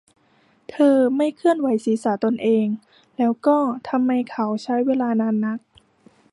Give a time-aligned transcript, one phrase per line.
[0.69, 2.67] เธอไม่เคลื่อนไหวศีรษะตนเอง
[3.17, 3.57] แล้วก็
[3.89, 5.59] ทำไมเขาใช้เวลานานนัก